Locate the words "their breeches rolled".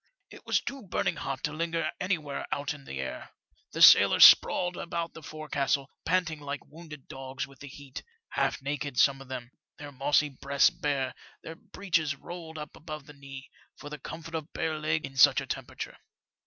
11.43-12.57